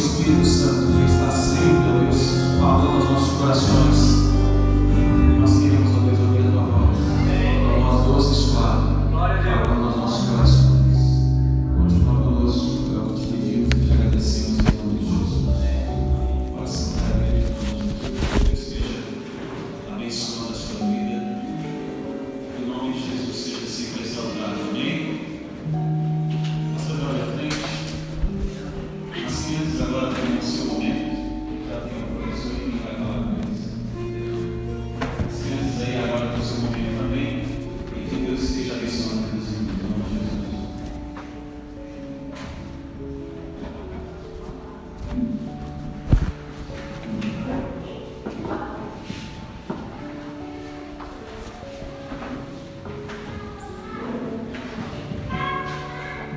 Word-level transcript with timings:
Espírito 0.00 0.46
Santo 0.46 0.86
que 0.96 1.12
está 1.12 1.30
sempre, 1.30 1.90
ó 1.90 1.98
Deus, 2.00 2.58
falando 2.58 2.96
aos 2.96 3.10
nossos 3.10 3.38
corações. 3.38 4.29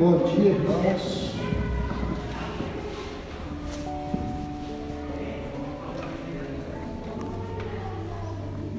Bom 0.00 0.16
dia, 0.34 0.52
irmãos. 0.52 1.34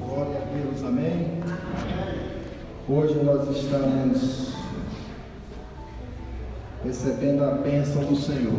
Glória 0.00 0.36
a 0.36 0.44
Deus, 0.46 0.84
amém. 0.84 1.40
Hoje 2.88 3.22
nós 3.22 3.56
estamos 3.56 4.52
recebendo 6.84 7.44
a 7.44 7.52
bênção 7.52 8.02
do 8.02 8.16
Senhor 8.16 8.58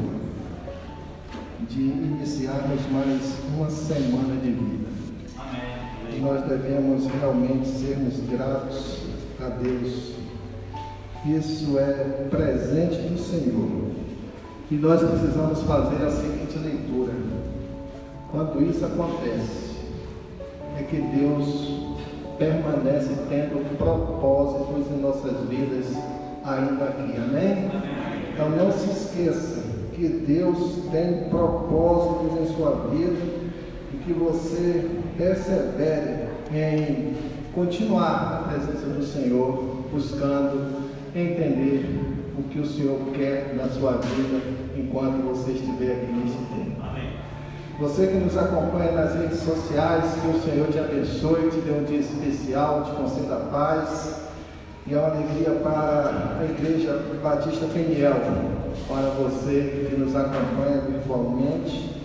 de 1.67 1.81
iniciarmos 1.81 2.79
mais 2.93 3.39
uma 3.57 3.69
semana 3.69 4.39
de 4.41 4.51
vida. 4.51 4.87
E 6.15 6.19
nós 6.21 6.41
devemos 6.47 7.07
realmente 7.07 7.67
sermos 7.67 8.21
gratos 8.29 8.99
a 9.41 9.49
Deus 9.49 10.22
isso 11.25 11.77
é 11.79 12.27
presente 12.29 12.97
do 13.07 13.17
Senhor. 13.17 13.91
E 14.69 14.75
nós 14.75 15.01
precisamos 15.01 15.61
fazer 15.63 16.03
a 16.03 16.09
seguinte 16.09 16.57
leitura. 16.57 17.13
Quando 18.31 18.61
isso 18.63 18.85
acontece, 18.85 19.77
é 20.79 20.83
que 20.83 20.97
Deus 20.97 21.83
permanece 22.37 23.13
tendo 23.29 23.77
propósitos 23.77 24.91
em 24.91 24.99
nossas 24.99 25.47
vidas 25.47 25.85
ainda 26.43 26.85
aqui. 26.85 27.13
Amém? 27.17 27.71
Então 28.33 28.49
não 28.49 28.71
se 28.71 28.89
esqueça 28.89 29.63
que 29.93 30.07
Deus 30.07 30.89
tem 30.91 31.29
propósitos 31.29 32.41
em 32.41 32.55
sua 32.55 32.89
vida 32.89 33.21
e 33.93 33.97
que 34.03 34.13
você 34.13 34.89
persevere 35.17 36.27
em 36.51 37.15
continuar 37.53 38.41
na 38.41 38.49
presença 38.49 38.87
do 38.87 39.03
Senhor, 39.03 39.63
buscando 39.91 40.82
entender 41.15 41.85
o 42.37 42.43
que 42.43 42.59
o 42.59 42.65
Senhor 42.65 42.99
quer 43.13 43.53
na 43.55 43.67
sua 43.69 43.93
vida 43.93 44.41
enquanto 44.75 45.23
você 45.23 45.51
estiver 45.51 45.93
aqui 45.93 46.11
nesse 46.11 46.37
tempo. 46.37 46.83
Você 47.79 48.07
que 48.07 48.13
nos 48.13 48.37
acompanha 48.37 48.91
nas 48.91 49.15
redes 49.15 49.39
sociais, 49.39 50.05
que 50.21 50.27
o 50.27 50.41
Senhor 50.41 50.67
te 50.67 50.77
abençoe, 50.77 51.49
te 51.49 51.57
dê 51.57 51.71
um 51.71 51.83
dia 51.83 51.99
especial, 51.99 52.83
te 52.83 52.91
conceda 52.91 53.35
paz. 53.51 54.21
E 54.85 54.93
é 54.93 54.97
uma 54.97 55.07
alegria 55.07 55.51
para 55.61 56.37
a 56.39 56.45
Igreja 56.45 57.03
Batista 57.23 57.65
Peniel, 57.73 58.15
para 58.87 59.09
você 59.11 59.87
que 59.89 59.95
nos 59.95 60.15
acompanha 60.15 60.81
virtualmente. 60.81 62.01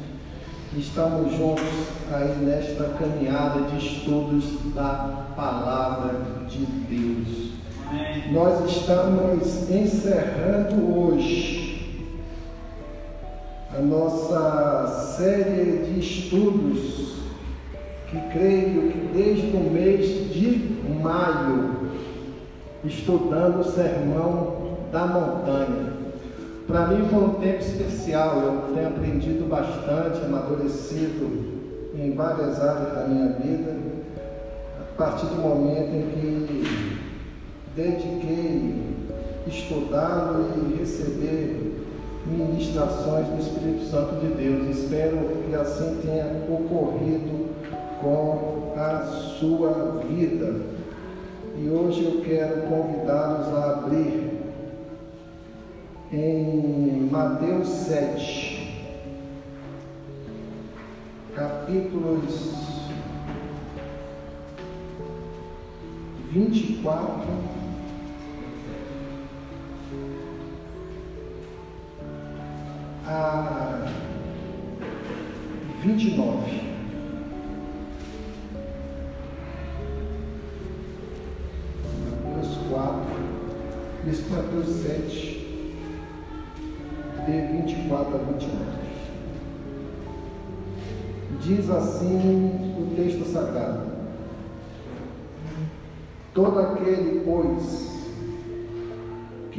Estamos 0.77 1.37
juntos 1.37 1.65
aí 2.13 2.37
nesta 2.45 2.85
caminhada 2.99 3.63
de 3.63 3.79
estudos 3.79 4.75
da 4.75 5.27
Palavra 5.37 6.15
de 6.49 6.65
Deus. 6.65 7.48
Nós 8.31 8.71
estamos 8.71 9.71
encerrando 9.71 10.95
hoje 10.95 12.05
a 13.75 13.81
nossa 13.81 15.15
série 15.17 15.85
de 15.85 15.99
estudos 15.99 17.17
que 18.11 18.21
creio 18.31 18.93
que 18.93 19.11
desde 19.15 19.57
o 19.57 19.61
mês 19.71 20.07
de 20.35 20.79
maio, 21.03 21.89
estudando 22.85 23.61
o 23.61 23.65
sermão 23.65 24.77
da 24.93 25.07
montanha. 25.07 25.95
Para 26.67 26.89
mim 26.89 27.09
foi 27.09 27.25
um 27.25 27.35
tempo 27.35 27.61
especial, 27.61 28.37
eu 28.37 28.75
tenho 28.75 28.89
aprendido 28.89 29.49
bastante, 29.49 30.27
amadurecido 30.27 31.57
em 31.95 32.13
várias 32.15 32.61
áreas 32.61 32.93
da 32.93 33.07
minha 33.09 33.33
vida, 33.33 33.75
a 34.79 34.97
partir 34.99 35.25
do 35.25 35.37
momento 35.37 35.95
em 35.95 36.11
que 36.11 36.98
dediquei 37.75 38.97
estudá-lo 39.47 40.47
e 40.57 40.79
receber 40.79 41.69
ministrações 42.27 43.27
do 43.29 43.41
Espírito 43.41 43.85
Santo 43.87 44.21
de 44.21 44.35
Deus. 44.35 44.77
Espero 44.77 45.19
que 45.49 45.55
assim 45.55 46.01
tenha 46.03 46.45
ocorrido 46.49 47.49
com 48.01 48.75
a 48.77 49.03
sua 49.39 50.03
vida. 50.07 50.61
E 51.57 51.69
hoje 51.69 52.05
eu 52.05 52.21
quero 52.23 52.63
convidá-los 52.69 53.49
a 53.49 53.71
abrir 53.73 54.39
em 56.13 57.09
Mateus 57.11 57.69
7, 57.69 58.87
capítulos 61.35 62.69
24 66.31 67.58
a 73.09 73.87
29. 75.83 76.69
Mateus 82.13 82.59
4, 82.69 83.01
isso 84.07 84.31
Mateus 84.31 84.69
7, 84.69 85.77
de 87.25 87.41
24 87.53 88.15
a 88.15 88.19
29. 88.19 88.79
Diz 91.41 91.71
assim 91.71 92.77
o 92.79 92.95
texto 92.95 93.25
sagrado: 93.25 93.89
Todo 96.35 96.59
aquele, 96.59 97.23
pois, 97.25 97.98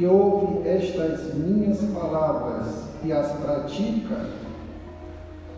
que 0.00 0.06
ouve 0.06 0.66
estas 0.66 1.34
minhas 1.34 1.78
palavras 1.92 2.84
e 3.04 3.12
as 3.12 3.30
pratica, 3.32 4.16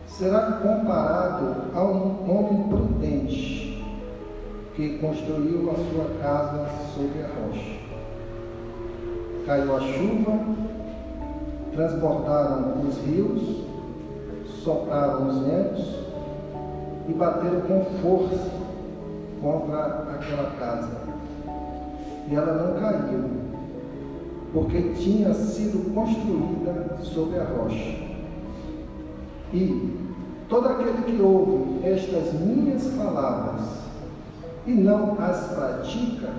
será 0.08 0.58
comparado 0.60 1.54
a 1.72 1.84
um 1.84 2.28
homem 2.28 2.64
prudente 2.68 3.84
que 4.74 4.98
construiu 4.98 5.70
a 5.70 5.74
sua 5.74 6.06
casa 6.20 6.68
sobre 6.92 7.22
a 7.22 7.28
rocha. 7.28 7.78
Caiu 9.46 9.76
a 9.76 9.80
chuva, 9.80 10.32
transbordaram 11.72 12.82
os 12.82 12.98
rios, 13.06 13.64
sopraram 14.64 15.28
os 15.28 15.38
ventos 15.38 15.86
e 17.08 17.12
bateram 17.12 17.60
com 17.60 17.84
força 18.02 18.50
contra 19.40 19.84
aquela 20.16 20.50
casa. 20.58 20.90
E 22.28 22.34
ela 22.34 22.54
não 22.54 22.80
caiu, 22.80 23.51
porque 24.52 24.80
tinha 24.98 25.32
sido 25.32 25.94
construída 25.94 26.98
sobre 27.02 27.38
a 27.38 27.44
rocha. 27.44 27.96
E 29.52 29.98
todo 30.48 30.68
aquele 30.68 31.02
que 31.04 31.22
ouve 31.22 31.86
estas 31.86 32.34
minhas 32.34 32.84
palavras 32.88 33.82
e 34.66 34.72
não 34.72 35.16
as 35.18 35.48
pratica, 35.54 36.30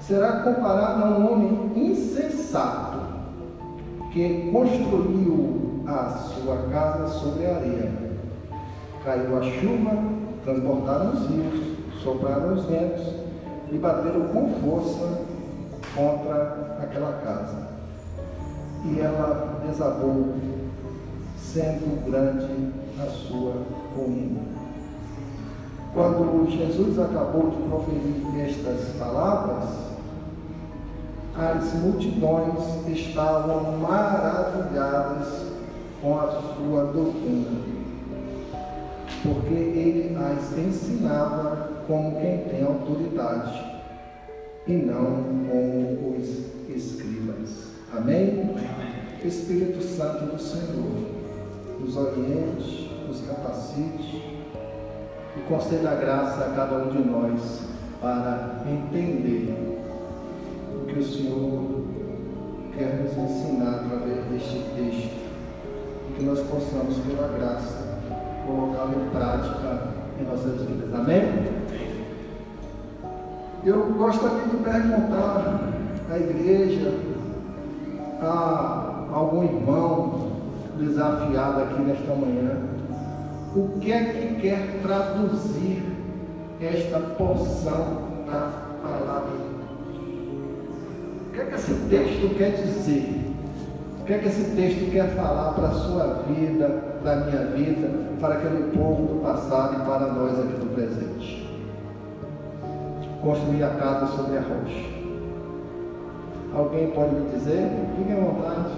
será 0.00 0.40
comparado 0.40 1.04
a 1.04 1.18
um 1.18 1.32
homem 1.32 1.70
insensato 1.74 2.98
que 4.12 4.50
construiu 4.52 5.82
a 5.86 6.10
sua 6.10 6.56
casa 6.70 7.08
sobre 7.08 7.46
a 7.46 7.56
areia. 7.56 7.92
Caiu 9.04 9.38
a 9.38 9.42
chuva, 9.42 9.96
transbordaram 10.44 11.12
os 11.12 11.26
rios, 11.28 11.78
sopraram 12.02 12.54
os 12.54 12.64
ventos 12.66 13.06
e 13.72 13.78
bateram 13.78 14.28
com 14.28 14.50
força 14.60 15.21
contra 15.94 16.76
aquela 16.82 17.12
casa. 17.24 17.68
E 18.84 19.00
ela 19.00 19.60
desabou 19.66 20.34
sendo 21.36 22.04
grande 22.04 22.72
a 23.00 23.06
sua 23.06 23.54
ruína. 23.96 24.40
Quando 25.94 26.50
Jesus 26.50 26.98
acabou 26.98 27.50
de 27.50 27.56
proferir 27.68 28.48
estas 28.48 28.96
palavras, 28.98 29.68
as 31.36 31.74
multidões 31.74 32.86
estavam 32.88 33.78
maravilhadas 33.78 35.52
com 36.00 36.18
a 36.18 36.26
sua 36.26 36.84
doutrina, 36.92 37.50
porque 39.22 39.54
ele 39.54 40.16
as 40.16 40.58
ensinava 40.58 41.68
como 41.86 42.20
quem 42.20 42.38
tem 42.38 42.64
autoridade 42.64 43.72
e 44.66 44.72
não 44.72 45.24
como 45.48 46.16
os 46.16 46.42
escribas. 46.68 47.72
Amém? 47.92 48.54
Espírito 49.24 49.82
Santo 49.82 50.32
do 50.32 50.38
Senhor, 50.40 51.10
nos 51.78 51.96
oriente, 51.96 52.90
nos 53.06 53.20
capacite 53.20 54.40
e 55.36 55.40
conceda 55.48 55.94
graça 55.94 56.46
a 56.46 56.54
cada 56.56 56.78
um 56.78 56.90
de 56.90 56.98
nós 57.08 57.62
para 58.00 58.64
entender 58.66 59.78
o 60.74 60.86
que 60.86 60.98
o 60.98 61.04
Senhor 61.04 61.84
quer 62.76 63.00
nos 63.00 63.16
ensinar 63.16 63.84
através 63.84 64.24
deste 64.26 64.58
texto 64.74 65.22
e 66.10 66.14
que 66.16 66.24
nós 66.24 66.40
possamos, 66.40 66.98
pela 66.98 67.28
graça, 67.38 67.98
colocá-lo 68.46 69.04
em 69.04 69.10
prática 69.10 69.88
em 70.20 70.24
nossas 70.24 70.62
vidas. 70.62 70.92
Amém? 70.94 71.22
Eu 73.64 73.92
gostaria 73.92 74.48
de 74.48 74.56
perguntar 74.56 75.70
à 76.10 76.18
igreja, 76.18 76.98
a 78.20 79.06
algum 79.12 79.44
irmão 79.44 80.32
desafiado 80.76 81.62
aqui 81.62 81.82
nesta 81.82 82.12
manhã, 82.12 82.60
o 83.54 83.78
que 83.78 83.92
é 83.92 84.04
que 84.04 84.40
quer 84.40 84.80
traduzir 84.82 85.80
esta 86.60 86.98
porção 86.98 88.02
da 88.26 88.50
palavra? 88.82 89.52
O 91.28 91.32
que 91.32 91.40
é 91.40 91.44
que 91.44 91.54
esse 91.54 91.74
texto 91.88 92.36
quer 92.36 92.50
dizer? 92.50 93.32
O 94.00 94.04
que 94.04 94.12
é 94.12 94.18
que 94.18 94.26
esse 94.26 94.56
texto 94.56 94.90
quer 94.90 95.14
falar 95.14 95.52
para 95.52 95.68
a 95.68 95.74
sua 95.74 96.24
vida, 96.26 96.82
para 97.00 97.12
a 97.12 97.16
minha 97.16 97.44
vida, 97.54 97.88
para 98.18 98.34
aquele 98.34 98.76
povo 98.76 99.14
do 99.14 99.22
passado 99.22 99.76
e 99.80 99.84
para 99.86 100.12
nós 100.12 100.32
aqui 100.32 100.58
do 100.58 100.74
presente? 100.74 101.21
Construir 103.22 103.62
a 103.62 103.70
casa 103.76 104.06
sobre 104.16 104.36
a 104.36 104.40
rocha. 104.40 105.02
Alguém 106.54 106.90
pode 106.90 107.14
me 107.14 107.30
dizer? 107.30 107.70
Fique 107.96 108.12
à 108.12 108.16
vontade. 108.16 108.70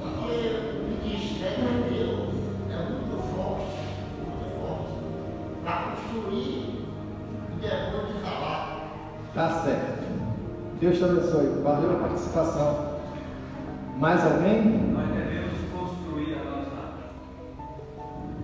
Porque 0.00 0.32
o 0.72 1.04
ministério 1.04 1.84
de 1.84 1.94
Deus 1.94 2.30
é 2.70 2.90
muito 2.90 3.16
forte, 3.34 3.76
muito 4.16 4.48
forte, 4.60 4.92
para 5.62 5.92
construir 5.92 6.86
e 7.52 7.60
depois 7.60 8.06
de 8.08 8.20
falar. 8.22 8.92
Tá 9.34 9.48
certo. 9.62 10.02
Deus 10.80 10.98
te 10.98 11.04
abençoe. 11.04 11.62
Valeu 11.62 11.92
a 11.92 12.00
participação. 12.00 12.92
Mais 13.98 14.24
alguém? 14.24 14.92
Nós 14.94 15.08
devemos 15.08 15.58
construir 15.70 16.34
a 16.34 16.44
nossa 16.44 16.92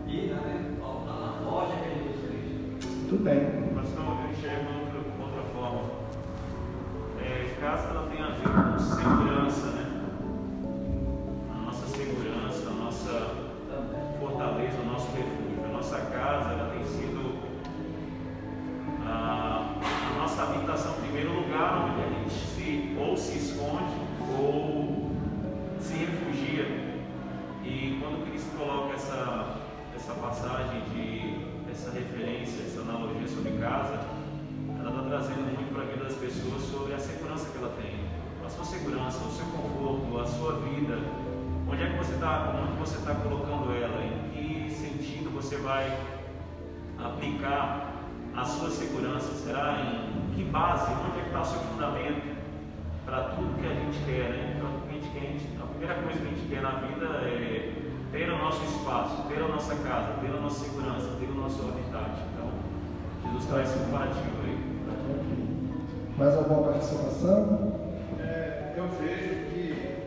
vida, 0.07 0.35
né? 0.35 0.77
Na 0.79 1.51
loja 1.51 1.73
que 1.75 1.89
a 1.89 1.95
gente 1.95 2.19
fez. 2.19 3.09
Tudo 3.09 3.25
bem. 3.25 3.69
Casa 7.69 7.89
ela 7.89 8.09
tem 8.09 8.23
a 8.23 8.29
ver 8.29 8.49
com 8.49 8.79
segurança, 8.79 9.67
né? 9.67 10.01
A 11.55 11.67
nossa 11.67 11.87
segurança, 11.89 12.67
a 12.67 12.73
nossa 12.73 13.35
fortaleza, 14.19 14.81
o 14.81 14.87
nosso 14.87 15.09
refúgio. 15.09 15.65
A 15.69 15.73
nossa 15.77 15.99
casa 15.99 16.53
ela 16.53 16.73
tem 16.73 16.83
sido 16.87 17.41
a, 19.07 19.75
a 19.77 20.19
nossa 20.19 20.43
habitação, 20.45 20.95
em 20.97 21.03
primeiro 21.03 21.43
lugar, 21.43 21.91
onde 21.91 22.05
a 22.05 22.19
gente 22.19 22.33
se, 22.33 22.97
ou 22.99 23.15
se 23.15 23.37
esconde 23.37 24.01
ou 24.41 25.11
se 25.79 25.93
refugia. 25.93 26.65
E 27.65 27.99
quando 28.01 28.31
Cristo 28.31 28.57
coloca 28.57 28.95
essa, 28.95 29.57
essa 29.95 30.15
passagem 30.15 30.81
de 30.95 31.71
essa 31.71 31.91
referência, 31.91 32.63
essa 32.63 32.81
analogia 32.81 33.29
sobre 33.29 33.53
casa, 33.59 34.01
ela 34.81 34.89
está 34.89 35.03
trazendo 35.03 35.55
muito 35.55 35.68
a 36.39 36.41
pessoas 36.41 36.63
sobre 36.71 36.95
a 36.95 36.99
segurança 36.99 37.51
que 37.51 37.59
ela 37.59 37.75
tem, 37.83 37.99
a 38.45 38.49
sua 38.49 38.65
segurança, 38.65 39.19
o 39.19 39.31
seu 39.31 39.47
conforto, 39.47 40.21
a 40.21 40.27
sua 40.27 40.53
vida. 40.61 40.99
Onde 41.69 41.83
é 41.83 41.91
que 41.91 41.99
você 41.99 42.15
está, 42.15 42.55
onde 42.63 42.79
você 42.79 42.97
está 42.97 43.15
colocando 43.15 43.73
ela? 43.73 44.05
Em 44.05 44.31
que 44.31 44.71
sentido 44.71 45.31
você 45.35 45.57
vai 45.57 45.99
aplicar 46.99 47.93
a 48.37 48.45
sua 48.45 48.71
segurança? 48.71 49.35
Será 49.35 49.83
em 49.83 50.35
que 50.35 50.45
base? 50.45 50.91
Onde 50.93 51.19
é 51.19 51.23
que 51.23 51.29
está 51.29 51.41
o 51.41 51.45
seu 51.45 51.61
fundamento 51.61 52.39
para 53.05 53.23
tudo 53.31 53.61
que 53.61 53.67
a 53.67 53.75
gente 53.75 53.99
quer, 54.05 54.31
né? 54.31 54.57
Para 54.61 54.71
tudo 54.71 55.13
que 55.13 55.19
a 55.19 55.21
gente. 55.21 55.59
A 55.61 55.67
primeira 55.67 55.95
coisa 56.03 56.19
que 56.21 56.27
a 56.27 56.31
gente 56.31 56.49
quer 56.49 56.63
na 56.63 56.71
vida 56.71 57.07
é 57.27 57.75
ter 58.13 58.31
o 58.31 58.39
nosso 58.39 58.65
espaço, 58.65 59.23
ter 59.29 59.43
a 59.43 59.49
nossa 59.49 59.75
casa, 59.77 60.15
ter 60.21 60.29
a 60.29 60.41
nossa 60.41 60.65
segurança, 60.65 61.17
ter 61.19 61.27
o 61.27 61.35
nosso 61.35 61.61
habitat. 61.63 62.23
Então, 62.33 62.51
Jesus 63.25 63.45
traz 63.47 63.71
esse 63.71 63.79
comparativo 63.85 64.43
aí. 64.45 65.58
Mais 66.19 66.35
alguma 66.35 66.73
participação? 66.73 67.73
É, 68.19 68.73
eu 68.77 68.89
vejo 68.89 69.35
que 69.53 69.98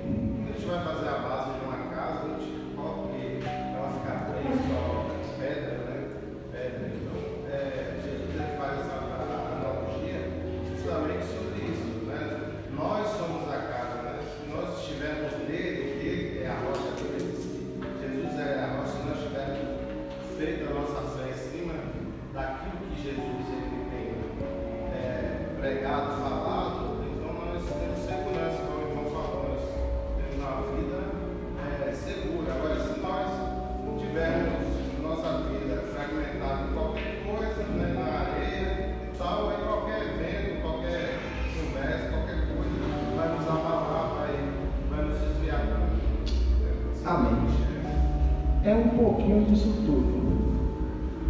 pouquinho 49.21 49.45
disso 49.45 49.71
tudo, 49.85 50.21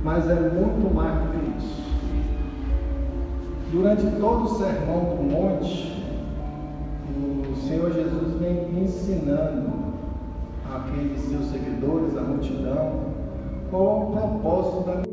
mas 0.03 0.29
é 0.29 0.35
muito 0.35 0.93
mais 0.93 1.13
do 1.13 1.29
que 1.31 1.57
isso. 1.57 1.81
Durante 3.71 4.03
todo 4.19 4.45
o 4.45 4.57
sermão 4.57 5.15
do 5.15 5.23
monte, 5.23 5.91
o 7.51 7.55
Senhor 7.55 7.93
Jesus 7.93 8.39
vem 8.39 8.83
ensinando 8.83 9.69
aqueles 10.73 11.19
seus 11.21 11.45
seguidores, 11.45 12.17
a 12.17 12.21
multidão, 12.21 13.11
qual 13.69 14.09
o 14.09 14.11
propósito 14.11 14.85
da 14.85 15.10